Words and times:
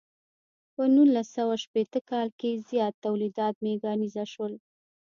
په 0.75 0.83
نولس 0.95 1.27
سوه 1.37 1.55
شپیته 1.63 1.99
کال 2.09 2.27
کې 2.39 2.51
زیات 2.69 2.93
تولیدات 3.05 3.55
میکانیزه 3.65 4.25
شول. 4.33 4.53